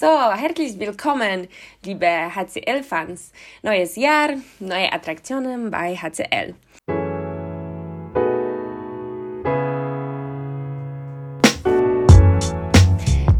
So, 0.00 0.06
herzlich 0.06 0.78
willkommen, 0.78 1.46
liebe 1.84 2.06
HCL-Fans. 2.06 3.32
Neues 3.62 3.96
Jahr, 3.96 4.30
neue 4.58 4.90
Attraktionen 4.90 5.70
bei 5.70 5.94
HCL. 5.94 6.54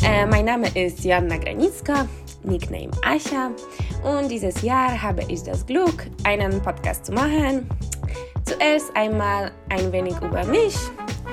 Äh, 0.05 0.27
mein 0.27 0.45
Name 0.45 0.69
ist 0.75 1.03
Joanna 1.03 1.39
Granicka, 1.39 2.07
Nickname 2.43 2.91
Ascha, 3.07 3.53
und 4.05 4.29
dieses 4.29 4.61
Jahr 4.61 5.01
habe 5.01 5.23
ich 5.29 5.43
das 5.43 5.65
Glück, 5.65 6.09
einen 6.25 6.61
Podcast 6.61 7.07
zu 7.07 7.13
machen. 7.13 7.71
Zuerst 8.45 8.95
einmal 8.95 9.51
ein 9.71 9.91
wenig 9.93 10.17
über 10.21 10.45
mich. 10.45 10.77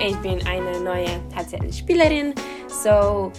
Ich 0.00 0.16
bin 0.22 0.40
eine 0.46 0.80
neue 0.80 1.20
HCL-Spielerin, 1.36 2.32
so 2.68 3.30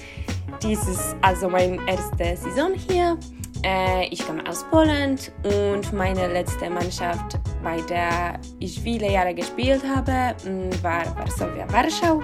dies 0.64 0.80
ist 0.88 1.16
also 1.22 1.50
meine 1.50 1.78
erste 1.88 2.38
Saison 2.38 2.74
hier. 2.74 3.18
Äh, 3.64 4.08
ich 4.08 4.26
komme 4.26 4.42
aus 4.48 4.64
Polen 4.70 5.18
und 5.44 5.92
meine 5.94 6.28
letzte 6.28 6.70
Mannschaft, 6.70 7.40
bei 7.64 7.82
der 7.82 8.40
ich 8.60 8.80
viele 8.80 9.12
Jahre 9.12 9.34
gespielt 9.34 9.84
habe, 9.84 10.36
mm, 10.46 10.84
war 10.84 11.06
Varsovia 11.18 11.66
Warschau. 11.72 12.22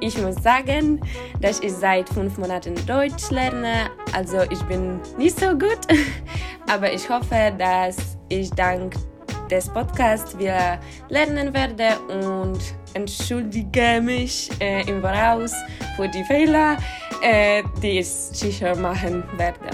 Ich 0.00 0.20
muss 0.20 0.34
sagen, 0.42 1.00
dass 1.40 1.60
ich 1.60 1.72
seit 1.72 2.08
fünf 2.08 2.36
Monaten 2.36 2.74
Deutsch 2.86 3.30
lerne, 3.30 3.90
also 4.12 4.42
ich 4.50 4.60
bin 4.62 5.00
nicht 5.16 5.38
so 5.38 5.50
gut, 5.50 5.78
aber 6.68 6.92
ich 6.92 7.08
hoffe, 7.08 7.54
dass 7.56 7.96
ich 8.28 8.50
dank 8.50 8.94
des 9.48 9.68
Podcasts 9.68 10.36
wieder 10.38 10.80
lernen 11.08 11.54
werde 11.54 11.98
und 12.08 12.58
entschuldige 12.94 14.00
mich 14.02 14.50
äh, 14.60 14.82
im 14.88 15.00
Voraus 15.02 15.52
für 15.94 16.08
die 16.08 16.24
Fehler, 16.24 16.78
äh, 17.22 17.62
die 17.82 18.00
ich 18.00 18.08
sicher 18.08 18.74
machen 18.76 19.24
werde. 19.36 19.70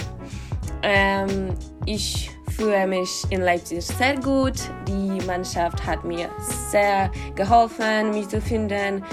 Ähm, 0.82 1.50
ich 1.86 2.30
fühle 2.56 2.86
mich 2.86 3.24
in 3.30 3.40
Leipzig 3.40 3.84
sehr 3.84 4.16
gut. 4.16 4.54
Die 4.86 5.24
Mannschaft 5.26 5.84
hat 5.86 6.04
mir 6.04 6.28
sehr 6.70 7.10
geholfen, 7.34 8.10
mich 8.10 8.28
zu 8.28 8.40
finden. 8.40 9.04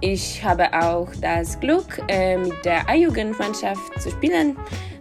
Ich 0.00 0.42
habe 0.44 0.72
auch 0.72 1.08
das 1.20 1.58
Glück, 1.58 2.00
äh, 2.08 2.36
mit 2.36 2.64
der 2.64 2.88
A-Jugendmannschaft 2.88 4.00
zu 4.00 4.10
spielen, 4.10 4.56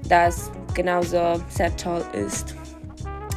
das 0.10 0.52
genauso 0.74 1.40
sehr 1.50 1.76
toll 1.76 2.04
ist. 2.14 2.56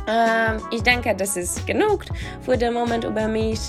Ähm, 0.09 0.61
ich 0.71 0.83
denke, 0.83 1.15
das 1.15 1.37
ist 1.37 1.67
genug 1.67 2.05
für 2.41 2.57
den 2.57 2.73
Moment 2.73 3.05
über 3.05 3.29
mich. 3.29 3.61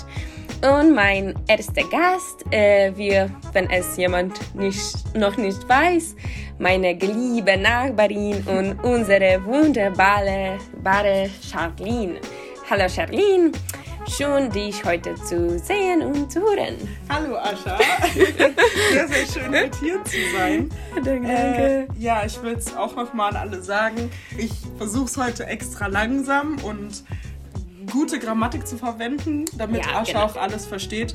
Und 0.62 0.94
mein 0.94 1.34
erster 1.48 1.82
Gast, 1.82 2.44
äh, 2.52 2.92
wir, 2.94 3.28
wenn 3.52 3.68
es 3.68 3.96
jemand 3.96 4.54
nicht, 4.54 5.12
noch 5.16 5.36
nicht 5.36 5.68
weiß, 5.68 6.14
meine 6.60 6.96
geliebte 6.96 7.56
Nachbarin 7.56 8.44
und 8.46 8.78
unsere 8.84 9.44
wunderbare 9.44 10.58
bare 10.80 11.28
Charlene. 11.42 12.20
Hallo 12.70 12.88
Charlene, 12.88 13.50
schön 14.08 14.50
dich 14.50 14.84
heute 14.84 15.16
zu 15.16 15.58
sehen 15.58 16.00
und 16.02 16.30
zu 16.30 16.38
hören. 16.38 16.76
Hallo 17.08 17.38
Ascha, 17.38 17.80
sehr, 18.14 19.08
sehr 19.08 19.26
schön 19.26 19.50
mit 19.50 19.74
hier 19.80 20.04
zu 20.04 20.16
sein. 20.36 20.70
Danke. 21.04 21.28
Äh, 21.28 21.86
ja, 21.98 22.24
ich 22.24 22.40
will 22.40 22.54
es 22.54 22.76
auch 22.76 22.94
nochmal 22.94 23.30
an 23.30 23.50
alle 23.50 23.60
sagen. 23.60 24.08
Ich 24.38 24.52
versuche 24.78 25.06
es 25.06 25.16
heute 25.16 25.44
extra 25.44 25.88
langsam 25.88 26.58
und 26.62 27.02
gute 27.90 28.18
Grammatik 28.18 28.66
zu 28.66 28.76
verwenden, 28.76 29.44
damit 29.56 29.86
Ja, 29.86 30.00
Ascha 30.00 30.12
genau. 30.12 30.24
auch 30.24 30.36
alles 30.36 30.66
versteht. 30.66 31.14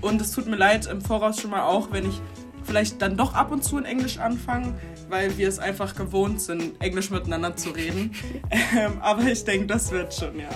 Und 0.00 0.20
es 0.20 0.32
tut 0.32 0.46
mir 0.46 0.56
leid 0.56 0.86
im 0.86 1.00
Voraus 1.02 1.40
schon 1.40 1.50
mal 1.50 1.62
auch, 1.62 1.92
wenn 1.92 2.08
ich 2.08 2.20
vielleicht 2.64 3.02
dann 3.02 3.16
doch 3.16 3.34
ab 3.34 3.52
und 3.52 3.64
zu 3.64 3.78
in 3.78 3.84
Englisch 3.84 4.18
anfange, 4.18 4.74
weil 5.08 5.36
wir 5.36 5.48
es 5.48 5.58
einfach 5.58 5.94
gewohnt 5.94 6.40
sind, 6.40 6.80
Englisch 6.80 7.10
miteinander 7.10 7.56
zu 7.56 7.70
reden. 7.70 8.14
ähm, 8.78 8.98
aber 9.00 9.24
ich 9.24 9.44
denke, 9.44 9.66
das 9.66 9.90
wird 9.90 10.14
schon, 10.14 10.38
ja. 10.38 10.48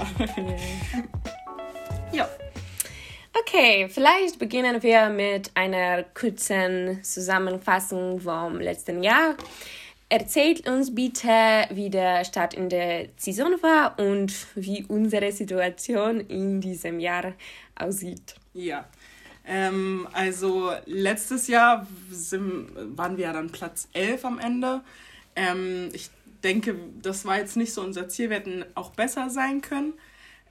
ja. 2.12 2.28
Okay, 3.36 3.88
vielleicht 3.88 4.38
beginnen 4.38 4.82
wir 4.82 5.08
mit 5.08 5.50
einer 5.54 6.04
kurzen 6.04 7.02
Zusammenfassung 7.02 8.20
vom 8.20 8.60
letzten 8.60 9.02
Jahr. 9.02 9.34
Erzählt 10.14 10.68
uns 10.68 10.94
bitte, 10.94 11.66
wie 11.70 11.90
der 11.90 12.24
Start 12.24 12.54
in 12.54 12.68
der 12.68 13.08
Saison 13.16 13.56
war 13.62 13.98
und 13.98 14.32
wie 14.54 14.84
unsere 14.86 15.32
Situation 15.32 16.20
in 16.20 16.60
diesem 16.60 17.00
Jahr 17.00 17.32
aussieht. 17.74 18.36
Ja. 18.52 18.84
Ähm, 19.44 20.06
also 20.12 20.70
letztes 20.86 21.48
Jahr 21.48 21.88
sind, 22.12 22.96
waren 22.96 23.16
wir 23.16 23.24
ja 23.24 23.32
dann 23.32 23.50
Platz 23.50 23.88
11 23.92 24.24
am 24.24 24.38
Ende. 24.38 24.82
Ähm, 25.34 25.88
ich 25.92 26.10
denke, 26.44 26.76
das 27.02 27.24
war 27.24 27.38
jetzt 27.38 27.56
nicht 27.56 27.74
so 27.74 27.82
unser 27.82 28.08
Ziel. 28.08 28.30
Wir 28.30 28.36
hätten 28.36 28.64
auch 28.76 28.90
besser 28.90 29.30
sein 29.30 29.62
können. 29.62 29.94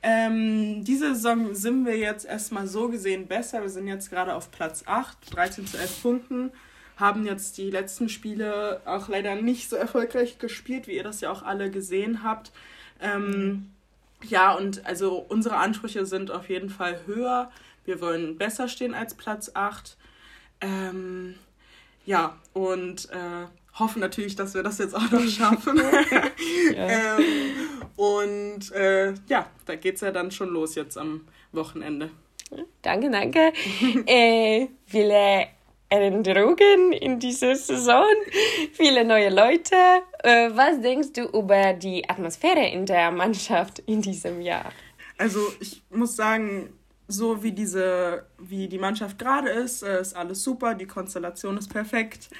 Ähm, 0.02 0.84
diese 0.84 1.14
Saison 1.14 1.54
sind 1.54 1.86
wir 1.86 1.96
jetzt 1.96 2.26
erstmal 2.26 2.66
so 2.66 2.90
gesehen 2.90 3.28
besser. 3.28 3.62
Wir 3.62 3.70
sind 3.70 3.88
jetzt 3.88 4.10
gerade 4.10 4.34
auf 4.34 4.50
Platz 4.50 4.82
8, 4.84 5.34
13 5.34 5.66
zu 5.66 5.78
11 5.78 6.02
Punkten. 6.02 6.52
Haben 6.96 7.26
jetzt 7.26 7.58
die 7.58 7.70
letzten 7.70 8.08
Spiele 8.08 8.80
auch 8.84 9.08
leider 9.08 9.34
nicht 9.34 9.68
so 9.68 9.76
erfolgreich 9.76 10.38
gespielt, 10.38 10.86
wie 10.86 10.96
ihr 10.96 11.02
das 11.02 11.20
ja 11.20 11.30
auch 11.30 11.42
alle 11.42 11.70
gesehen 11.70 12.22
habt. 12.22 12.52
Ähm, 13.00 13.70
ja, 14.22 14.52
und 14.54 14.86
also 14.86 15.16
unsere 15.28 15.56
Ansprüche 15.56 16.06
sind 16.06 16.30
auf 16.30 16.48
jeden 16.48 16.70
Fall 16.70 17.00
höher. 17.06 17.50
Wir 17.84 18.00
wollen 18.00 18.38
besser 18.38 18.68
stehen 18.68 18.94
als 18.94 19.14
Platz 19.14 19.50
8. 19.54 19.96
Ähm, 20.60 21.34
ja, 22.06 22.36
und 22.52 23.10
äh, 23.10 23.46
hoffen 23.78 24.00
natürlich, 24.00 24.36
dass 24.36 24.54
wir 24.54 24.62
das 24.62 24.78
jetzt 24.78 24.94
auch 24.94 25.10
noch 25.10 25.26
schaffen. 25.26 25.80
ähm, 26.76 27.22
und 27.96 28.72
äh, 28.72 29.14
ja, 29.28 29.50
da 29.66 29.76
geht's 29.76 30.00
ja 30.00 30.10
dann 30.10 30.30
schon 30.30 30.50
los 30.50 30.74
jetzt 30.74 30.96
am 30.96 31.26
Wochenende. 31.52 32.10
Danke, 32.82 33.10
danke. 33.10 33.52
äh, 34.06 34.68
viele 34.86 35.46
Änderungen 35.88 36.92
in 36.92 37.18
dieser 37.18 37.54
Saison, 37.54 38.04
viele 38.72 39.04
neue 39.04 39.30
Leute. 39.30 39.76
Äh, 40.22 40.50
was 40.54 40.80
denkst 40.80 41.12
du 41.12 41.24
über 41.26 41.72
die 41.74 42.08
Atmosphäre 42.08 42.66
in 42.68 42.86
der 42.86 43.10
Mannschaft 43.10 43.80
in 43.80 44.02
diesem 44.02 44.40
Jahr? 44.40 44.72
Also 45.18 45.40
ich 45.60 45.82
muss 45.90 46.16
sagen, 46.16 46.70
so 47.06 47.42
wie 47.42 47.52
diese, 47.52 48.24
wie 48.38 48.66
die 48.66 48.78
Mannschaft 48.78 49.18
gerade 49.18 49.50
ist, 49.50 49.82
äh, 49.82 50.00
ist 50.00 50.16
alles 50.16 50.42
super, 50.42 50.74
die 50.74 50.86
Konstellation 50.86 51.58
ist 51.58 51.68
perfekt. 51.68 52.30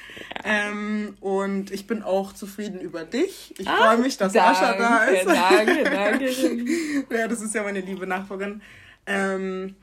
Ähm, 0.43 1.17
und 1.21 1.71
ich 1.71 1.87
bin 1.87 2.03
auch 2.03 2.33
zufrieden 2.33 2.81
über 2.81 3.05
dich. 3.05 3.55
Ich 3.59 3.69
freue 3.69 3.99
mich, 3.99 4.17
dass 4.17 4.35
Ascha 4.35 4.77
da 4.77 5.05
ist. 5.05 5.27
Danke, 5.27 5.85
danke. 5.85 6.31
ja, 7.15 7.29
das 7.29 7.43
ist 7.43 7.55
ja 7.55 7.63
meine 7.63 7.81
liebe 7.81 8.07
Nachbarin. 8.07 8.63
Ähm, 9.07 9.77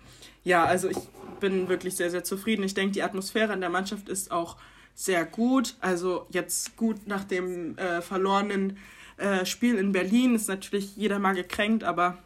ja, 0.44 0.66
also 0.66 0.90
ich 0.90 0.98
bin 1.40 1.70
wirklich 1.70 1.96
sehr, 1.96 2.10
sehr 2.10 2.24
zufrieden. 2.24 2.64
Ich 2.64 2.74
denke, 2.74 2.94
die 2.94 3.04
Atmosphäre 3.04 3.54
in 3.54 3.62
der 3.62 3.70
Mannschaft 3.70 4.10
ist 4.10 4.32
auch 4.32 4.58
sehr 4.96 5.26
gut. 5.26 5.76
Also 5.82 6.26
jetzt 6.30 6.78
gut 6.78 7.08
nach 7.08 7.24
dem 7.24 7.78
äh, 7.78 8.02
verlorenen 8.02 8.78
äh, 9.18 9.46
Spiel 9.46 9.76
in 9.76 9.92
Berlin 9.92 10.36
ist 10.36 10.48
natürlich 10.48 10.96
jeder 10.96 11.20
mal 11.20 11.34
gekränkt, 11.34 11.84
aber 11.84 12.18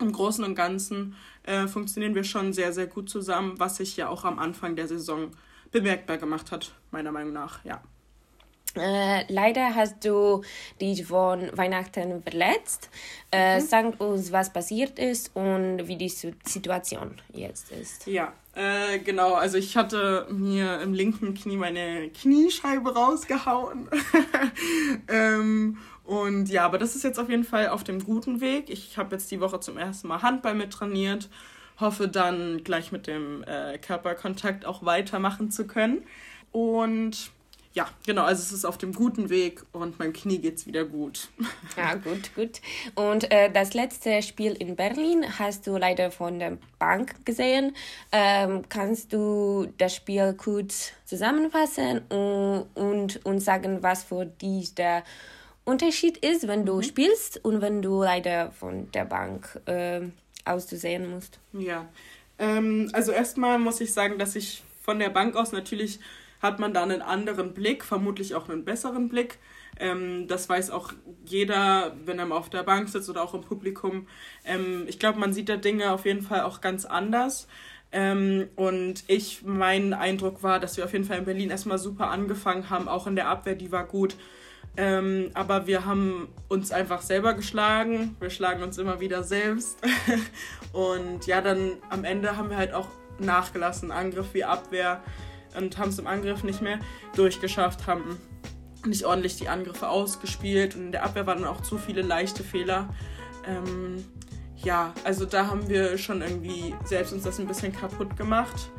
im 0.00 0.12
Großen 0.12 0.44
und 0.44 0.54
Ganzen 0.54 1.14
äh, 1.44 1.66
funktionieren 1.66 2.14
wir 2.14 2.24
schon 2.24 2.52
sehr, 2.52 2.72
sehr 2.72 2.86
gut 2.86 3.08
zusammen, 3.08 3.54
was 3.58 3.76
sich 3.76 3.96
ja 3.96 4.08
auch 4.08 4.24
am 4.24 4.38
Anfang 4.38 4.76
der 4.76 4.88
Saison 4.88 5.30
bemerkbar 5.70 6.18
gemacht 6.18 6.50
hat, 6.50 6.72
meiner 6.90 7.12
Meinung 7.12 7.32
nach, 7.32 7.64
ja. 7.64 7.82
Äh, 8.76 9.32
leider 9.32 9.74
hast 9.74 10.04
du 10.04 10.42
dich 10.80 11.06
von 11.06 11.50
Weihnachten 11.56 12.22
verletzt. 12.22 12.90
Äh, 13.30 13.60
Sag 13.60 14.00
uns, 14.00 14.32
was 14.32 14.52
passiert 14.52 14.98
ist 14.98 15.34
und 15.34 15.86
wie 15.86 15.96
die 15.96 16.08
Situation 16.08 17.20
jetzt 17.32 17.70
ist. 17.72 18.06
Ja, 18.06 18.32
äh, 18.54 18.98
genau. 18.98 19.34
Also 19.34 19.58
ich 19.58 19.76
hatte 19.76 20.26
mir 20.30 20.80
im 20.80 20.92
linken 20.92 21.34
Knie 21.34 21.56
meine 21.56 22.10
Kniescheibe 22.10 22.94
rausgehauen. 22.94 23.88
ähm, 25.08 25.78
und 26.04 26.48
ja, 26.50 26.64
aber 26.64 26.78
das 26.78 26.94
ist 26.94 27.02
jetzt 27.02 27.18
auf 27.18 27.30
jeden 27.30 27.44
Fall 27.44 27.68
auf 27.68 27.82
dem 27.82 28.04
guten 28.04 28.40
Weg. 28.40 28.68
Ich 28.68 28.98
habe 28.98 29.16
jetzt 29.16 29.30
die 29.30 29.40
Woche 29.40 29.60
zum 29.60 29.78
ersten 29.78 30.08
Mal 30.08 30.22
Handball 30.22 30.54
mit 30.54 30.72
trainiert. 30.72 31.28
Hoffe 31.80 32.06
dann 32.08 32.62
gleich 32.62 32.92
mit 32.92 33.06
dem 33.06 33.42
äh, 33.44 33.78
Körperkontakt 33.78 34.66
auch 34.66 34.84
weitermachen 34.84 35.50
zu 35.50 35.66
können. 35.66 36.04
Und 36.52 37.32
ja, 37.74 37.88
genau, 38.06 38.22
also 38.22 38.40
es 38.40 38.52
ist 38.52 38.64
auf 38.64 38.78
dem 38.78 38.92
guten 38.92 39.30
Weg 39.30 39.64
und 39.72 39.98
meinem 39.98 40.12
Knie 40.12 40.38
geht's 40.38 40.66
wieder 40.66 40.84
gut. 40.84 41.28
Ja, 41.76 41.94
gut, 41.94 42.32
gut. 42.36 42.60
Und 42.94 43.30
äh, 43.32 43.50
das 43.50 43.74
letzte 43.74 44.22
Spiel 44.22 44.52
in 44.52 44.76
Berlin 44.76 45.24
hast 45.40 45.66
du 45.66 45.76
leider 45.76 46.12
von 46.12 46.38
der 46.38 46.56
Bank 46.78 47.24
gesehen. 47.24 47.74
Ähm, 48.12 48.62
kannst 48.68 49.12
du 49.12 49.66
das 49.76 49.96
Spiel 49.96 50.34
kurz 50.34 50.92
zusammenfassen 51.04 52.02
und, 52.10 52.66
und 52.74 53.26
uns 53.26 53.44
sagen, 53.44 53.82
was 53.82 54.04
für 54.04 54.24
dich 54.24 54.76
der 54.76 55.02
Unterschied 55.64 56.18
ist, 56.18 56.46
wenn 56.46 56.64
du 56.64 56.80
spielst 56.82 57.44
und 57.44 57.60
wenn 57.60 57.82
du 57.82 58.02
leider 58.04 58.52
von 58.52 58.88
der 58.92 59.04
Bank 59.04 59.60
äh, 59.66 60.02
aus 60.44 60.68
zu 60.68 60.76
sehen 60.76 61.10
musst? 61.10 61.40
Ja, 61.52 61.88
ähm, 62.38 62.88
also 62.92 63.10
erstmal 63.10 63.58
muss 63.58 63.80
ich 63.80 63.92
sagen, 63.92 64.16
dass 64.18 64.36
ich 64.36 64.62
von 64.82 65.00
der 65.00 65.10
Bank 65.10 65.34
aus 65.34 65.50
natürlich 65.50 65.98
hat 66.44 66.60
man 66.60 66.74
da 66.74 66.82
einen 66.82 67.02
anderen 67.02 67.54
Blick, 67.54 67.84
vermutlich 67.84 68.34
auch 68.34 68.48
einen 68.48 68.64
besseren 68.64 69.08
Blick. 69.08 69.38
Ähm, 69.80 70.28
das 70.28 70.48
weiß 70.48 70.70
auch 70.70 70.92
jeder, 71.24 71.96
wenn 72.04 72.18
er 72.18 72.26
mal 72.26 72.36
auf 72.36 72.50
der 72.50 72.62
Bank 72.62 72.88
sitzt 72.88 73.08
oder 73.08 73.22
auch 73.22 73.34
im 73.34 73.40
Publikum. 73.40 74.06
Ähm, 74.44 74.84
ich 74.86 74.98
glaube, 74.98 75.18
man 75.18 75.32
sieht 75.32 75.48
da 75.48 75.56
Dinge 75.56 75.90
auf 75.90 76.04
jeden 76.04 76.22
Fall 76.22 76.42
auch 76.42 76.60
ganz 76.60 76.84
anders. 76.84 77.48
Ähm, 77.92 78.48
und 78.56 79.04
ich, 79.08 79.42
mein 79.42 79.94
Eindruck 79.94 80.42
war, 80.42 80.60
dass 80.60 80.76
wir 80.76 80.84
auf 80.84 80.92
jeden 80.92 81.06
Fall 81.06 81.18
in 81.18 81.24
Berlin 81.24 81.50
erstmal 81.50 81.78
super 81.78 82.10
angefangen 82.10 82.68
haben, 82.68 82.88
auch 82.88 83.06
in 83.06 83.16
der 83.16 83.28
Abwehr, 83.28 83.54
die 83.54 83.72
war 83.72 83.86
gut. 83.86 84.16
Ähm, 84.76 85.30
aber 85.34 85.66
wir 85.66 85.86
haben 85.86 86.28
uns 86.48 86.72
einfach 86.72 87.00
selber 87.00 87.34
geschlagen. 87.34 88.16
Wir 88.20 88.30
schlagen 88.30 88.62
uns 88.62 88.76
immer 88.76 89.00
wieder 89.00 89.22
selbst. 89.22 89.78
und 90.72 91.26
ja, 91.26 91.40
dann 91.40 91.78
am 91.88 92.04
Ende 92.04 92.36
haben 92.36 92.50
wir 92.50 92.58
halt 92.58 92.74
auch 92.74 92.88
nachgelassen, 93.18 93.92
Angriff 93.92 94.34
wie 94.34 94.44
Abwehr 94.44 95.02
und 95.56 95.78
haben 95.78 95.90
es 95.90 95.98
im 95.98 96.06
Angriff 96.06 96.44
nicht 96.44 96.62
mehr 96.62 96.78
durchgeschafft, 97.14 97.86
haben 97.86 98.18
nicht 98.86 99.04
ordentlich 99.04 99.36
die 99.36 99.48
Angriffe 99.48 99.88
ausgespielt 99.88 100.74
und 100.74 100.86
in 100.86 100.92
der 100.92 101.04
Abwehr 101.04 101.26
waren 101.26 101.42
dann 101.42 101.48
auch 101.48 101.62
zu 101.62 101.78
viele 101.78 102.02
leichte 102.02 102.42
Fehler. 102.42 102.88
Ähm, 103.46 104.04
ja, 104.56 104.92
also 105.04 105.26
da 105.26 105.46
haben 105.46 105.68
wir 105.68 105.98
schon 105.98 106.22
irgendwie 106.22 106.74
selbst 106.84 107.12
uns 107.12 107.24
das 107.24 107.38
ein 107.38 107.46
bisschen 107.46 107.72
kaputt 107.72 108.16
gemacht. 108.16 108.70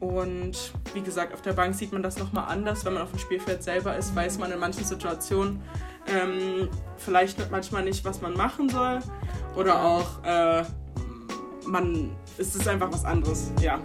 Und 0.00 0.72
wie 0.94 1.00
gesagt, 1.00 1.32
auf 1.32 1.42
der 1.42 1.52
Bank 1.52 1.74
sieht 1.74 1.92
man 1.92 2.02
das 2.02 2.18
nochmal 2.18 2.48
anders. 2.48 2.84
Wenn 2.84 2.94
man 2.94 3.02
auf 3.02 3.10
dem 3.10 3.20
Spielfeld 3.20 3.62
selber 3.62 3.96
ist, 3.96 4.16
weiß 4.16 4.38
man 4.38 4.50
in 4.50 4.58
manchen 4.58 4.84
Situationen 4.84 5.62
ähm, 6.08 6.68
vielleicht 6.96 7.50
manchmal 7.50 7.84
nicht, 7.84 8.04
was 8.04 8.20
man 8.20 8.34
machen 8.34 8.68
soll. 8.68 8.98
Oder 9.56 9.80
auch, 9.80 10.24
äh, 10.24 10.64
man, 11.66 12.10
es 12.36 12.56
ist 12.56 12.66
einfach 12.66 12.92
was 12.92 13.04
anderes, 13.04 13.52
ja. 13.60 13.80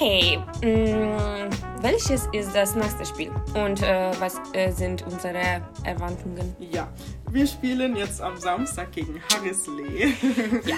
Okay, 0.00 0.38
mh, 0.62 1.46
mm, 1.46 1.82
welches 1.82 2.26
ist 2.32 2.54
das 2.54 2.74
nächste 2.74 3.04
Spiel 3.04 3.30
und 3.52 3.82
äh, 3.82 4.10
was 4.18 4.40
äh, 4.54 4.70
sind 4.70 5.02
unsere 5.02 5.60
Erwartungen? 5.84 6.56
Ja, 6.58 6.90
wir 7.30 7.46
spielen 7.46 7.94
jetzt 7.96 8.22
am 8.22 8.38
Samstag 8.38 8.92
gegen 8.92 9.20
Harrisley. 9.30 10.14
Ja, 10.64 10.76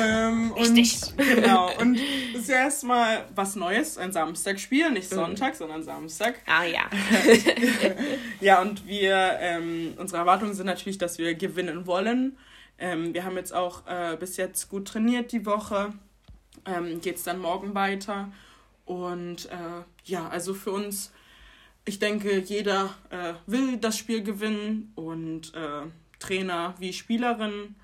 ähm, 0.00 0.52
richtig. 0.52 1.12
Und, 1.18 1.26
genau, 1.34 1.70
und 1.78 1.98
es 2.34 2.40
ist 2.40 2.48
ja 2.48 2.56
erstmal 2.56 3.26
was 3.34 3.54
Neues, 3.54 3.98
ein 3.98 4.12
Samstagspiel, 4.12 4.92
nicht. 4.92 5.10
Sonntag, 5.10 5.52
mhm. 5.52 5.58
sondern 5.58 5.82
Samstag. 5.82 6.40
Ah 6.46 6.64
ja. 6.64 6.88
ja, 8.40 8.62
und 8.62 8.86
wir, 8.86 9.36
ähm, 9.42 9.92
unsere 9.98 10.20
Erwartungen 10.20 10.54
sind 10.54 10.64
natürlich, 10.64 10.96
dass 10.96 11.18
wir 11.18 11.34
gewinnen 11.34 11.86
wollen. 11.86 12.38
Ähm, 12.78 13.12
wir 13.12 13.26
haben 13.26 13.36
jetzt 13.36 13.52
auch 13.52 13.86
äh, 13.86 14.16
bis 14.16 14.38
jetzt 14.38 14.70
gut 14.70 14.88
trainiert 14.88 15.32
die 15.32 15.44
Woche 15.44 15.92
ähm, 16.68 17.00
geht 17.00 17.16
es 17.16 17.24
dann 17.24 17.40
morgen 17.40 17.74
weiter. 17.74 18.30
Und 18.84 19.46
äh, 19.46 19.82
ja, 20.04 20.28
also 20.28 20.54
für 20.54 20.72
uns, 20.72 21.12
ich 21.84 21.98
denke, 21.98 22.38
jeder 22.38 22.94
äh, 23.10 23.34
will 23.46 23.76
das 23.76 23.96
Spiel 23.96 24.22
gewinnen 24.22 24.92
und 24.94 25.54
äh, 25.54 25.82
Trainer 26.18 26.74
wie 26.78 26.92
Spielerin. 26.92 27.74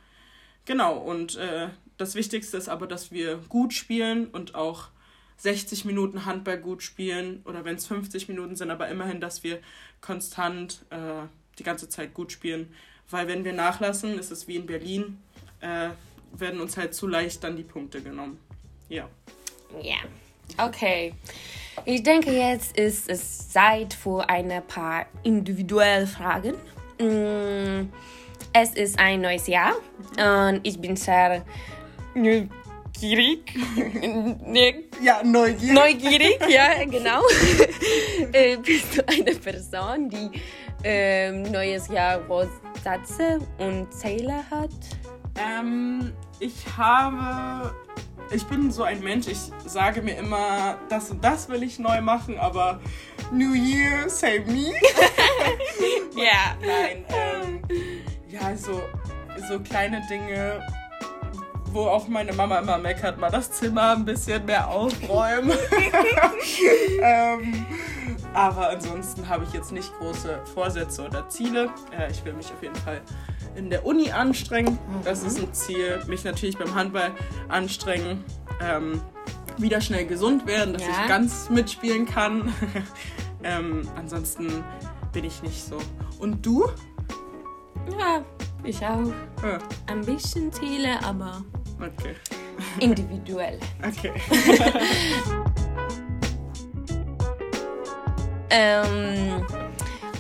Genau, 0.65 0.97
und 0.97 1.37
äh, 1.37 1.69
das 1.97 2.15
Wichtigste 2.15 2.57
ist 2.57 2.69
aber, 2.69 2.87
dass 2.87 3.13
wir 3.13 3.37
gut 3.49 3.73
spielen 3.73 4.29
und 4.29 4.55
auch 4.55 4.89
60 5.37 5.85
Minuten 5.85 6.25
Handball 6.25 6.59
gut 6.59 6.83
spielen 6.83 7.43
oder 7.45 7.65
wenn 7.65 7.77
es 7.77 7.87
50 7.87 8.29
Minuten 8.29 8.57
sind, 8.57 8.71
aber 8.71 8.89
immerhin, 8.89 9.21
dass 9.21 9.43
wir 9.43 9.59
konstant 10.01 10.85
äh, 10.91 11.27
die 11.59 11.65
ganze 11.65 11.89
Zeit 11.89 12.15
gut 12.15 12.33
spielen. 12.33 12.73
Weil 13.11 13.29
wenn 13.29 13.45
wir 13.45 13.53
nachlassen, 13.53 14.19
ist 14.19 14.31
es 14.31 14.49
wie 14.49 14.57
in 14.57 14.67
Berlin, 14.67 15.19
äh, 15.61 15.91
werden 16.33 16.61
uns 16.61 16.77
halt 16.77 16.95
zu 16.95 17.07
leicht 17.07 17.45
dann 17.45 17.57
die 17.57 17.63
Punkte 17.63 18.01
genommen. 18.01 18.39
Ja. 18.89 19.09
Ja. 19.83 19.97
Okay. 20.59 21.15
Ich 21.85 22.03
denke, 22.03 22.31
jetzt 22.31 22.79
ist 22.79 23.09
es 23.11 23.49
Zeit 23.49 23.95
für 23.95 24.29
ein 24.29 24.51
paar 24.67 25.07
individuelle 25.23 26.07
Fragen. 26.07 26.55
Mm, 27.01 27.91
es 28.53 28.71
ist 28.75 28.99
ein 28.99 29.21
neues 29.21 29.47
Jahr 29.49 29.75
und 30.17 30.61
ich 30.63 30.81
bin 30.81 30.97
sehr 30.97 31.45
neugierig. 32.15 33.53
ja, 35.03 35.23
neugierig. 35.25 35.73
Neugierig, 35.73 36.39
ja, 36.49 36.85
genau. 36.91 37.23
Äh, 38.33 38.57
bist 38.57 38.97
du 38.97 39.09
eine 39.09 39.35
Person, 39.35 40.09
die 40.09 40.31
ähm, 40.83 41.43
neues 41.43 41.89
Jahr 41.89 42.21
Vorsatz 42.23 43.19
und 43.59 43.93
Ziele 43.93 44.43
hat? 44.51 44.71
Ähm, 45.37 46.13
ich 46.41 46.65
habe 46.77 47.75
ich 48.35 48.45
bin 48.47 48.71
so 48.71 48.83
ein 48.83 49.01
Mensch, 49.01 49.29
ich 49.29 49.39
sage 49.65 50.03
mir 50.03 50.17
immer, 50.17 50.77
das 50.89 51.11
und 51.11 51.23
das 51.25 51.49
will 51.49 51.63
ich 51.63 51.79
neu 51.79 52.01
machen, 52.01 52.39
aber 52.39 52.81
New 53.33 53.55
Year, 53.55 54.09
save 54.09 54.45
me. 54.47 54.73
ja. 56.17 56.57
Nein, 56.61 57.05
ähm, 57.09 57.63
ja, 58.29 58.57
so, 58.57 58.83
so 59.49 59.61
kleine 59.61 60.03
Dinge, 60.11 60.61
wo 61.67 61.83
auch 61.83 62.09
meine 62.09 62.33
Mama 62.33 62.59
immer 62.59 62.79
meckert, 62.79 63.19
mal 63.19 63.31
das 63.31 63.53
Zimmer 63.53 63.93
ein 63.93 64.05
bisschen 64.05 64.45
mehr 64.45 64.69
aufräumen. 64.69 65.57
ähm, 67.03 67.65
aber 68.33 68.71
ansonsten 68.71 69.29
habe 69.29 69.45
ich 69.45 69.53
jetzt 69.53 69.71
nicht 69.71 69.97
große 69.99 70.41
Vorsätze 70.55 71.05
oder 71.05 71.29
Ziele. 71.29 71.71
Äh, 71.97 72.11
ich 72.11 72.25
will 72.25 72.33
mich 72.33 72.47
auf 72.47 72.63
jeden 72.63 72.77
Fall 72.77 73.01
in 73.57 73.71
der 73.71 73.87
Uni 73.87 74.11
anstrengen. 74.11 74.79
Das 75.05 75.23
ist 75.23 75.39
ein 75.39 75.53
Ziel. 75.53 76.03
Mich 76.07 76.25
natürlich 76.25 76.57
beim 76.57 76.75
Handball 76.75 77.13
anstrengen. 77.49 78.25
Ähm, 78.61 79.01
wieder 79.59 79.81
schnell 79.81 80.07
gesund 80.07 80.47
werden, 80.47 80.75
dass 80.75 80.83
ja. 80.83 80.89
ich 81.03 81.09
ganz 81.09 81.49
mitspielen 81.51 82.07
kann. 82.07 82.53
ähm, 83.45 83.89
ansonsten 83.97 84.65
bin 85.13 85.25
ich 85.25 85.43
nicht 85.43 85.65
so. 85.65 85.79
Und 86.19 86.45
du? 86.45 86.69
Ja, 87.99 88.25
ich 88.65 88.79
auch. 88.79 89.13
Ja. 89.43 89.59
Ein 89.87 90.05
bisschen 90.05 90.53
Ziele, 90.53 91.03
aber 91.05 91.43
okay. 91.79 92.15
individuell. 92.81 93.61
Okay. 93.87 94.13
ähm, 98.51 99.45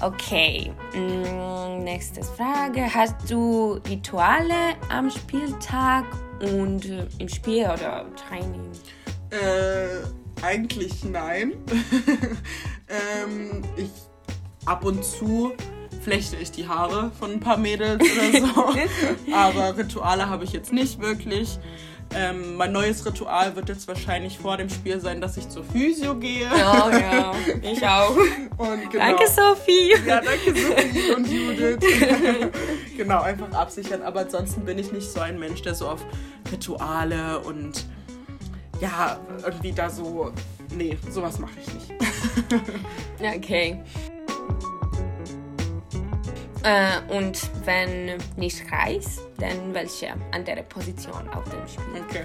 Okay, 0.04 0.70
mm, 0.92 1.82
nächste 1.82 2.22
Frage. 2.22 2.94
Hast 2.94 3.14
du 3.30 3.80
Rituale 3.88 4.74
am 4.90 5.10
Spieltag 5.10 6.04
und 6.42 6.84
im 7.18 7.28
Spiel 7.30 7.62
oder 7.62 8.04
Training? 8.14 8.70
Äh, 9.30 10.44
eigentlich 10.44 11.04
nein. 11.04 11.54
ähm, 12.86 13.62
ich 13.78 13.88
ab 14.66 14.84
und 14.84 15.02
zu 15.02 15.52
flechte 16.02 16.36
ich 16.36 16.50
die 16.50 16.68
Haare 16.68 17.10
von 17.18 17.32
ein 17.32 17.40
paar 17.40 17.56
Mädels 17.56 18.02
oder 18.02 18.46
so. 18.46 19.32
Aber 19.32 19.78
Rituale 19.78 20.28
habe 20.28 20.44
ich 20.44 20.52
jetzt 20.52 20.70
nicht 20.70 21.00
wirklich. 21.00 21.58
Ähm, 22.16 22.56
mein 22.56 22.72
neues 22.72 23.04
Ritual 23.04 23.56
wird 23.56 23.68
jetzt 23.68 23.88
wahrscheinlich 23.88 24.38
vor 24.38 24.56
dem 24.56 24.68
Spiel 24.68 25.00
sein, 25.00 25.20
dass 25.20 25.36
ich 25.36 25.48
zur 25.48 25.64
Physio 25.64 26.14
gehe. 26.14 26.44
Ja, 26.44 26.90
ja, 26.90 27.32
ich 27.62 27.84
auch. 27.86 28.16
Und 28.56 28.90
genau, 28.90 29.04
danke, 29.04 29.26
Sophie. 29.26 29.94
Ja, 30.06 30.20
danke, 30.20 30.54
Sophie 30.54 31.12
und 31.12 31.28
Judith. 31.28 31.78
genau, 32.96 33.22
einfach 33.22 33.50
absichern. 33.52 34.02
Aber 34.02 34.20
ansonsten 34.20 34.64
bin 34.64 34.78
ich 34.78 34.92
nicht 34.92 35.10
so 35.10 35.20
ein 35.20 35.38
Mensch, 35.38 35.62
der 35.62 35.74
so 35.74 35.88
auf 35.88 36.04
Rituale 36.52 37.40
und 37.40 37.84
ja, 38.80 39.18
irgendwie 39.44 39.72
da 39.72 39.90
so. 39.90 40.32
Nee, 40.76 40.96
sowas 41.10 41.38
mache 41.38 41.52
ich 41.60 41.74
nicht. 41.74 41.92
okay. 43.36 43.82
Äh, 46.64 47.00
und 47.14 47.50
wenn 47.66 48.18
nicht 48.36 48.72
Reis, 48.72 49.20
dann 49.38 49.74
welche 49.74 50.14
andere 50.32 50.62
Position 50.62 51.28
auf 51.28 51.44
dem 51.50 51.68
Spiel? 51.68 52.02
Okay. 52.08 52.24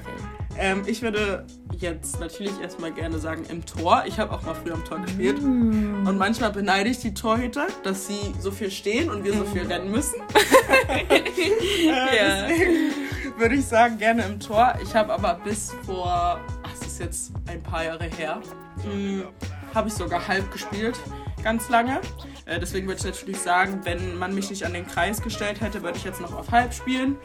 Ähm, 0.57 0.83
ich 0.85 1.01
würde 1.01 1.45
jetzt 1.77 2.21
natürlich 2.21 2.57
erstmal 2.61 2.93
gerne 2.93 3.19
sagen 3.19 3.43
im 3.49 3.65
Tor. 3.65 4.03
Ich 4.07 4.17
habe 4.17 4.33
auch 4.33 4.41
mal 4.43 4.55
früher 4.55 4.75
im 4.75 4.85
Tor 4.85 4.99
gespielt. 4.99 5.41
Mm. 5.41 6.07
Und 6.07 6.17
manchmal 6.17 6.51
beneide 6.51 6.89
ich 6.89 6.99
die 6.99 7.13
Torhüter, 7.13 7.67
dass 7.83 8.07
sie 8.07 8.33
so 8.39 8.49
viel 8.49 8.71
stehen 8.71 9.09
und 9.09 9.25
wir 9.25 9.33
so 9.33 9.43
viel 9.43 9.65
mm. 9.65 9.71
rennen 9.71 9.91
müssen. 9.91 10.21
äh, 10.87 11.85
ja. 11.85 12.47
Deswegen 12.47 12.93
würde 13.37 13.55
ich 13.55 13.65
sagen, 13.65 13.97
gerne 13.97 14.23
im 14.23 14.39
Tor. 14.39 14.73
Ich 14.81 14.95
habe 14.95 15.13
aber 15.13 15.33
bis 15.43 15.73
vor, 15.85 16.39
ach, 16.63 16.73
es 16.73 16.87
ist 16.87 16.99
jetzt 16.99 17.31
ein 17.47 17.61
paar 17.61 17.83
Jahre 17.83 18.05
her, 18.05 18.41
hm, 18.83 19.23
habe 19.73 19.89
ich 19.89 19.93
sogar 19.93 20.25
halb 20.25 20.49
gespielt 20.51 20.97
ganz 21.43 21.69
lange. 21.69 22.01
Äh, 22.49 22.59
deswegen 22.59 22.87
würde 22.87 22.99
ich 22.99 23.05
natürlich 23.05 23.39
sagen, 23.39 23.81
wenn 23.83 24.17
man 24.17 24.33
mich 24.33 24.49
nicht 24.49 24.65
an 24.65 24.73
den 24.73 24.87
Kreis 24.87 25.21
gestellt 25.21 25.61
hätte, 25.61 25.83
würde 25.83 25.97
ich 25.97 26.03
jetzt 26.03 26.19
noch 26.19 26.33
auf 26.33 26.51
halb 26.51 26.73
spielen. 26.73 27.15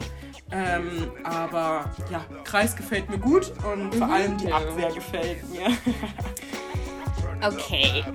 Ähm, 0.51 1.11
aber 1.23 1.89
ja, 2.11 2.23
Kreis 2.43 2.75
gefällt 2.75 3.09
mir 3.09 3.17
gut 3.17 3.51
und 3.71 3.85
mhm. 3.85 3.93
vor 3.93 4.09
allem 4.09 4.37
die 4.37 4.51
Abwehr 4.51 4.91
gefällt 4.91 5.49
mir. 5.49 5.67
okay. 7.47 8.05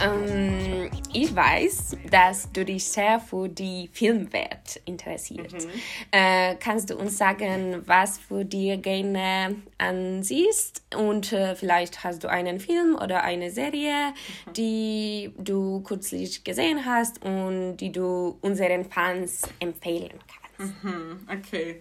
ähm, 0.00 0.75
ich 1.12 1.34
weiß, 1.34 1.96
dass 2.10 2.50
du 2.52 2.64
dich 2.64 2.84
sehr 2.84 3.20
für 3.20 3.48
die 3.48 3.88
Filmwelt 3.92 4.80
interessiert. 4.84 5.52
Mhm. 5.52 5.70
Äh, 6.10 6.56
kannst 6.56 6.90
du 6.90 6.96
uns 6.96 7.18
sagen, 7.18 7.82
was 7.86 8.18
für 8.18 8.44
dir 8.44 8.76
gerne 8.76 9.56
ansiehst? 9.78 10.82
Und 10.96 11.32
äh, 11.32 11.54
vielleicht 11.54 12.04
hast 12.04 12.24
du 12.24 12.28
einen 12.28 12.60
Film 12.60 12.96
oder 12.96 13.22
eine 13.22 13.50
Serie, 13.50 14.12
mhm. 14.46 14.52
die 14.52 15.32
du 15.38 15.82
kürzlich 15.82 16.44
gesehen 16.44 16.84
hast 16.84 17.24
und 17.24 17.78
die 17.78 17.92
du 17.92 18.38
unseren 18.40 18.84
Fans 18.84 19.42
empfehlen 19.60 20.18
kannst. 20.58 20.84
Mhm. 20.84 21.26
Okay. 21.30 21.80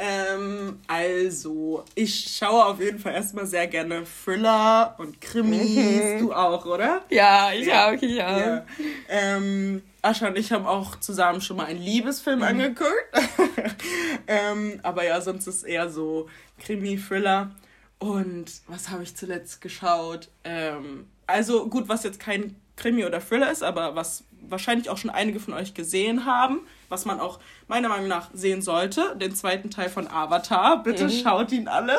Ähm, 0.00 0.78
also, 0.86 1.84
ich 1.96 2.36
schaue 2.38 2.66
auf 2.66 2.80
jeden 2.80 3.00
Fall 3.00 3.14
erstmal 3.14 3.46
sehr 3.46 3.66
gerne 3.66 4.04
Thriller 4.24 4.94
und 4.98 5.20
Krimis. 5.20 5.74
Mhm. 6.04 6.18
Du 6.20 6.32
auch, 6.32 6.64
oder? 6.66 7.02
Ja, 7.10 7.50
ich 7.52 7.66
ja. 7.66 7.88
auch, 7.88 7.92
ich 7.92 8.22
auch. 8.22 8.38
Ja. 8.38 8.64
Ähm, 9.08 9.82
Ascha 10.00 10.28
und 10.28 10.38
ich 10.38 10.52
haben 10.52 10.66
auch 10.66 10.96
zusammen 11.00 11.40
schon 11.40 11.56
mal 11.56 11.66
einen 11.66 11.82
Liebesfilm 11.82 12.38
mhm. 12.38 12.44
angeguckt. 12.44 13.12
ähm, 14.28 14.78
aber 14.84 15.04
ja, 15.04 15.20
sonst 15.20 15.48
ist 15.48 15.56
es 15.56 15.62
eher 15.64 15.90
so 15.90 16.28
Krimi, 16.60 16.96
Thriller. 16.96 17.50
Und 17.98 18.52
was 18.68 18.90
habe 18.90 19.02
ich 19.02 19.16
zuletzt 19.16 19.60
geschaut? 19.60 20.28
Ähm, 20.44 21.06
also 21.26 21.68
gut, 21.68 21.88
was 21.88 22.04
jetzt 22.04 22.20
kein 22.20 22.54
Krimi 22.76 23.04
oder 23.04 23.20
Thriller 23.20 23.50
ist, 23.50 23.64
aber 23.64 23.96
was 23.96 24.22
wahrscheinlich 24.40 24.88
auch 24.90 24.98
schon 24.98 25.10
einige 25.10 25.40
von 25.40 25.54
euch 25.54 25.74
gesehen 25.74 26.24
haben, 26.24 26.60
was 26.88 27.04
man 27.04 27.20
auch 27.20 27.38
meiner 27.66 27.88
Meinung 27.88 28.08
nach 28.08 28.30
sehen 28.32 28.62
sollte, 28.62 29.16
den 29.16 29.34
zweiten 29.34 29.70
Teil 29.70 29.88
von 29.88 30.08
Avatar. 30.08 30.82
Bitte 30.82 31.04
mhm. 31.04 31.10
schaut 31.10 31.52
ihn 31.52 31.68
alle. 31.68 31.96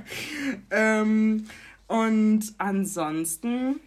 ähm, 0.70 1.46
und 1.86 2.42
ansonsten, 2.58 3.80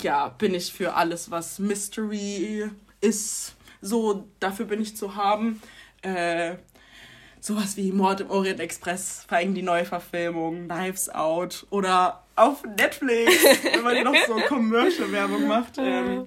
ja, 0.00 0.28
bin 0.28 0.54
ich 0.54 0.72
für 0.72 0.94
alles, 0.94 1.30
was 1.30 1.58
Mystery 1.58 2.70
ist. 3.00 3.54
So, 3.80 4.28
dafür 4.40 4.66
bin 4.66 4.80
ich 4.80 4.96
zu 4.96 5.16
haben. 5.16 5.60
Äh, 6.02 6.56
sowas 7.40 7.76
wie 7.76 7.90
Mord 7.90 8.20
im 8.20 8.30
Orient 8.30 8.60
Express, 8.60 9.24
vor 9.28 9.38
allem 9.38 9.54
die 9.54 9.62
Neuverfilmung, 9.62 10.68
Knives 10.68 11.10
Out 11.10 11.66
oder 11.70 12.22
auf 12.36 12.62
Netflix, 12.64 13.32
wenn 13.72 13.82
man 13.82 14.04
noch 14.04 14.14
so 14.26 14.34
Commercial-Werbung 14.46 15.48
macht. 15.48 15.78
Ähm, 15.78 16.26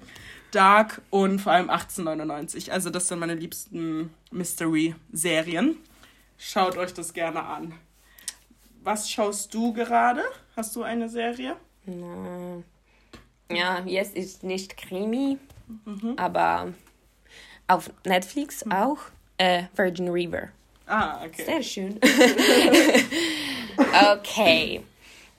Dark 0.55 1.01
und 1.09 1.39
vor 1.39 1.51
allem 1.51 1.69
1899. 1.69 2.71
Also 2.71 2.89
das 2.89 3.07
sind 3.07 3.19
meine 3.19 3.35
liebsten 3.35 4.13
Mystery-Serien. 4.31 5.77
Schaut 6.38 6.77
euch 6.77 6.93
das 6.93 7.13
gerne 7.13 7.43
an. 7.43 7.74
Was 8.83 9.09
schaust 9.09 9.53
du 9.53 9.74
gerade? 9.74 10.21
Hast 10.55 10.75
du 10.75 10.83
eine 10.83 11.09
Serie? 11.09 11.55
Ja, 13.51 13.83
jetzt 13.85 14.15
ist 14.15 14.43
nicht 14.43 14.77
Krimi, 14.77 15.38
mhm. 15.85 16.13
aber 16.17 16.74
auf 17.67 17.91
Netflix 18.05 18.63
auch 18.69 18.97
äh, 19.38 19.63
Virgin 19.75 20.09
River. 20.09 20.50
Ah, 20.88 21.25
okay. 21.25 21.45
Sehr 21.45 21.63
schön. 21.63 22.00
okay. 24.13 24.83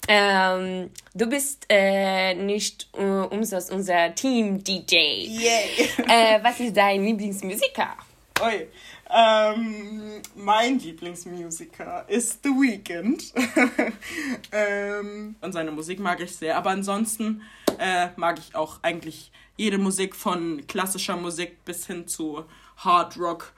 Ähm, 0.09 0.91
du 1.15 1.27
bist 1.27 1.67
äh, 1.69 2.35
nicht 2.35 2.89
äh, 2.97 3.03
umsonst 3.03 3.73
unser 3.73 4.15
Team-DJ. 4.15 4.95
Yeah. 4.95 6.39
äh, 6.39 6.45
was 6.45 6.61
ist 6.61 6.77
dein 6.77 7.05
Lieblingsmusiker? 7.05 7.97
Oi. 8.43 8.69
Ähm, 9.09 10.21
mein 10.35 10.79
Lieblingsmusiker 10.79 12.05
ist 12.09 12.43
The 12.43 12.51
Weeknd. 12.51 13.33
ähm, 14.53 15.37
und 15.41 15.53
seine 15.53 15.71
Musik 15.71 16.01
mag 16.01 16.21
ich 16.21 16.35
sehr. 16.37 16.57
Aber 16.57 16.71
ansonsten 16.71 17.43
äh, 17.79 18.09
mag 18.17 18.39
ich 18.39 18.55
auch 18.55 18.79
eigentlich 18.83 19.31
jede 19.57 19.79
Musik 19.79 20.15
von 20.15 20.67
klassischer 20.67 21.17
Musik 21.17 21.65
bis 21.65 21.87
hin 21.87 22.07
zu 22.07 22.45
Hard 22.77 23.19
Rock, 23.19 23.53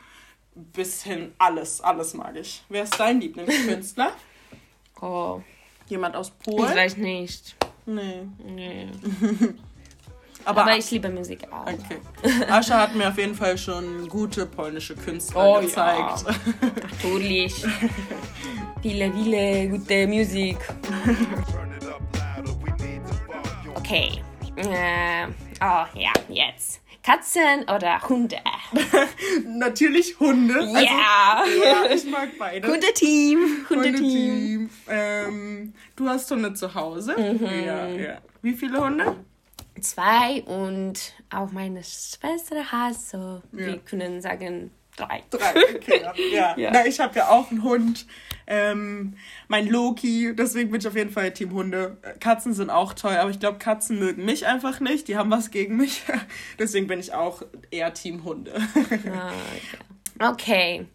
bis 0.55 1.02
hin 1.02 1.33
alles, 1.38 1.81
alles 1.81 2.14
mag 2.14 2.37
ich. 2.37 2.62
Wer 2.69 2.85
ist 2.85 2.99
dein 2.99 3.21
Lieblingskünstler? 3.21 4.12
oh. 5.00 5.43
Jemand 5.88 6.16
aus 6.16 6.30
Polen? 6.30 6.71
Ich 6.71 6.76
weiß 6.76 6.97
nicht. 6.99 7.57
Nee. 7.87 8.23
Nee. 8.45 8.88
Aber, 10.45 10.62
Aber, 10.62 10.76
ich 10.76 10.90
liebe 10.90 11.11
Musik 11.11 11.47
auch. 11.52 11.66
Okay. 11.66 11.99
Ascha 12.49 12.80
hat 12.80 12.95
mir 12.95 13.09
auf 13.09 13.18
jeden 13.18 13.35
Fall 13.35 13.59
schon 13.59 14.09
gute 14.09 14.47
polnische 14.47 14.95
Künstler 14.95 15.57
oh, 15.57 15.61
gezeigt. 15.61 16.25
Ja. 16.26 16.35
Natürlich. 16.90 17.54
viele, 18.83 19.12
viele 19.12 19.68
gute 19.68 20.07
Musik. 20.07 20.57
Okay. 23.75 24.23
Äh, 24.57 25.26
oh 25.61 25.99
ja, 25.99 26.12
jetzt. 26.28 26.80
Katzen 27.02 27.62
oder 27.64 28.00
Hunde? 28.09 28.37
Natürlich 29.47 30.19
Hunde. 30.21 30.55
Also, 30.61 30.77
ja. 30.77 31.45
ja. 31.65 31.91
Ich 31.95 32.05
mag 32.07 32.31
beide. 32.39 32.69
Hundeteam. 32.69 33.67
Hundeteam. 33.69 34.61
Hunde 34.61 34.71
ähm, 34.89 35.73
du 35.97 36.09
hast 36.09 36.31
Hunde 36.31 36.55
zu 36.55 36.75
Hause? 36.75 37.15
Mhm. 37.17 37.65
Ja, 37.65 37.87
ja. 37.89 38.19
Wie 38.43 38.53
viele 38.53 38.85
Hunde? 38.85 39.17
Zwei 39.81 40.43
und 40.43 41.15
auch 41.31 41.53
meine 41.53 41.83
Schwester 41.85 42.65
hat 42.73 42.95
so, 42.95 43.43
ja. 43.53 43.67
wir 43.67 43.79
können 43.79 44.21
sagen, 44.21 44.71
drei. 44.99 45.23
Drei, 45.31 45.55
okay. 45.75 46.02
ja. 46.33 46.57
ja. 46.57 46.71
Na, 46.73 46.87
ich 46.87 47.00
habe 47.00 47.17
ja 47.17 47.28
auch 47.28 47.50
einen 47.50 47.62
Hund 47.62 48.07
ähm, 48.47 49.14
mein 49.47 49.69
Loki. 49.69 50.35
Deswegen 50.35 50.71
bin 50.71 50.81
ich 50.81 50.88
auf 50.88 50.97
jeden 50.97 51.11
Fall 51.11 51.33
Team 51.33 51.52
Hunde. 51.52 51.99
Katzen 52.21 52.55
sind 52.55 52.71
auch 52.71 52.95
toll, 52.95 53.17
aber 53.17 53.31
ich 53.31 53.38
glaube, 53.38 53.59
Katzen 53.59 53.99
mögen 53.99 54.25
mich 54.25 54.47
einfach 54.47 54.81
nicht. 54.81 55.09
Die 55.09 55.17
haben 55.17 55.31
was 55.31 55.50
gegen 55.50 55.76
mich. 55.76 56.02
deswegen 56.59 56.87
bin 56.87 56.99
ich 56.99 57.12
auch 57.14 57.43
eher 57.71 57.93
Team 57.95 58.25
Hunde. 58.25 58.55
Ah, 59.12 59.33
okay. 60.31 60.81
okay. 60.81 60.87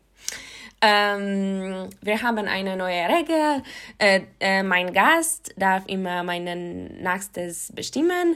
Ähm, 0.85 1.89
wir 2.01 2.21
haben 2.23 2.45
eine 2.45 2.75
neue 2.75 3.07
Regel. 3.07 3.63
Äh, 3.99 4.21
äh, 4.41 4.63
mein 4.63 4.91
Gast 4.91 5.53
darf 5.55 5.83
immer 5.87 6.23
meinen 6.23 7.01
Nächstes 7.01 7.71
bestimmen. 7.73 8.35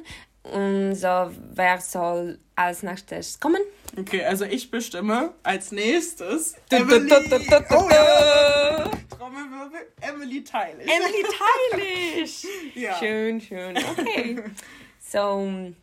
Und 0.54 0.96
so, 0.96 1.32
wer 1.54 1.80
soll 1.82 2.40
als 2.56 2.84
nächstes 2.84 3.40
kommen? 3.40 3.62
Okay, 3.98 4.24
also 4.24 4.46
ich 4.46 4.70
bestimme 4.70 5.34
als 5.44 5.72
nächstes 5.72 6.56
Emily. 6.70 7.12
oh, 7.12 7.90
ja. 7.90 8.92
Trommelwirbel, 9.10 9.88
Emily 10.02 10.44
Teilig. 10.44 10.88
Emily 10.88 11.26
Teilig. 11.72 12.48
ja. 12.76 12.96
Schön, 12.98 13.42
schön. 13.42 13.78
Okay. 13.78 14.44
So, 15.00 15.74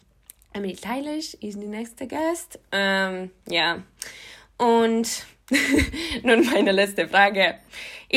Emily 0.52 0.76
Teilig 0.76 1.42
ist 1.42 1.60
die 1.60 1.66
nächste 1.66 2.06
Gast. 2.06 2.58
Ähm, 2.72 3.30
ja. 3.48 3.82
Und 4.58 5.26
nun 6.22 6.46
meine 6.46 6.72
letzte 6.72 7.08
Frage. 7.08 7.56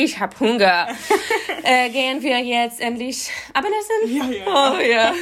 Ich 0.00 0.20
habe 0.20 0.38
Hunger. 0.38 0.86
äh, 1.64 1.90
gehen 1.90 2.22
wir 2.22 2.38
jetzt 2.38 2.80
endlich 2.80 3.28
Abendessen? 3.52 3.96
Ja, 4.06 4.30
ja. 4.30 4.46
Oh, 4.46 4.80
ja. 4.80 5.12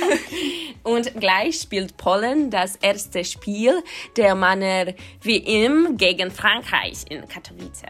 Und 0.83 1.19
gleich 1.19 1.61
spielt 1.63 1.97
Polen 1.97 2.51
das 2.51 2.77
erste 2.77 3.25
Spiel 3.25 3.83
der 4.19 4.35
Männer 4.35 4.93
wie 5.23 5.39
im 5.39 5.97
gegen 5.97 6.31
Frankreich 6.31 7.07
in 7.09 7.27
Katowice. 7.27 7.85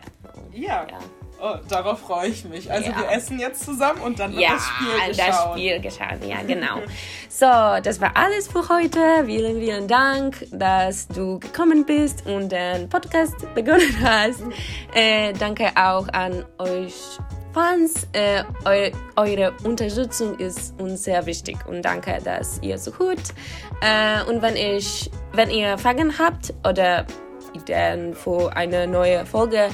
Ja. 0.52 0.86
ja. 0.88 0.98
Oh, 1.40 1.56
darauf 1.68 2.00
freue 2.00 2.28
ich 2.28 2.44
mich. 2.44 2.70
Also 2.70 2.90
ja. 2.90 2.96
wir 2.98 3.10
essen 3.10 3.38
jetzt 3.38 3.64
zusammen 3.64 4.00
und 4.00 4.18
dann 4.18 4.32
wird 4.32 4.42
ja, 4.42 4.54
das 4.54 4.64
Spiel 4.64 5.08
geschaut. 5.08 5.28
das 5.28 5.52
Spiel 5.52 5.80
geschaut, 5.80 6.24
ja 6.26 6.42
genau. 6.42 6.80
so, 7.28 7.46
das 7.82 8.00
war 8.00 8.16
alles 8.16 8.48
für 8.48 8.68
heute. 8.68 9.24
Vielen, 9.26 9.60
vielen 9.60 9.88
Dank, 9.88 10.46
dass 10.50 11.08
du 11.08 11.38
gekommen 11.38 11.84
bist 11.84 12.26
und 12.26 12.50
den 12.50 12.88
Podcast 12.88 13.34
begonnen 13.54 13.96
hast. 14.02 14.42
Äh, 14.94 15.34
danke 15.34 15.70
auch 15.76 16.08
an 16.08 16.44
euch 16.58 16.94
Fans. 17.56 18.06
Äh, 18.12 18.44
eu 18.66 18.90
eure 19.16 19.52
Unterstützung 19.64 20.38
ist 20.38 20.78
uns 20.78 21.04
sehr 21.04 21.24
wichtig 21.24 21.56
und 21.66 21.82
danke, 21.82 22.18
dass 22.22 22.58
ihr 22.62 22.78
so 22.78 22.90
gut. 22.90 23.22
Äh, 23.80 24.22
und 24.30 24.42
wenn 24.42 24.56
ich, 24.56 25.10
wenn 25.32 25.50
ihr 25.50 25.78
Fragen 25.78 26.18
habt 26.18 26.52
oder 26.68 27.06
Ideen 27.56 28.14
für 28.14 28.54
eine 28.56 28.86
neue 28.86 29.26
Folge, 29.26 29.68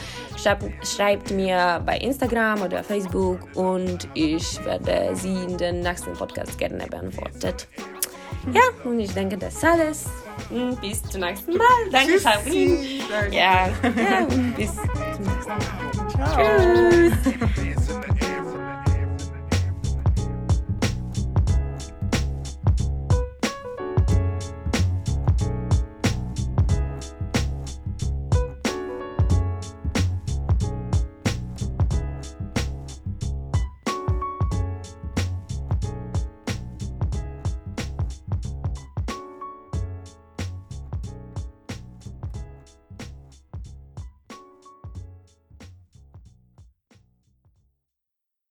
schreibt, 0.82 1.30
mir 1.30 1.82
bei 1.84 1.98
Instagram 1.98 2.62
oder 2.62 2.82
Facebook 2.82 3.38
und 3.54 4.08
ich 4.14 4.64
werde 4.64 5.10
sie 5.14 5.34
in 5.34 5.56
den 5.56 5.80
nächsten 5.80 6.12
Podcast 6.14 6.58
gerne 6.58 6.86
beantwortet. 6.86 7.68
Ja, 8.52 8.62
und 8.84 8.98
ich 8.98 9.12
denke, 9.14 9.38
das 9.38 9.54
ist 9.54 9.64
alles. 9.64 10.04
Bis 10.80 11.02
zum 11.04 11.20
nächsten 11.20 11.56
Mal. 11.56 11.66
Danke, 11.92 12.18
Sabrina. 12.18 13.26
Ja, 13.30 13.68
ja, 13.82 14.26
bis 14.56 14.74
zum 14.74 15.24
nächsten 15.24 15.24
Mal. 15.24 15.60
Ciao. 16.10 16.90
Tschüss. 16.90 17.12